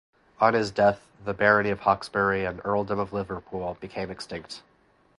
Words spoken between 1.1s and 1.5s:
the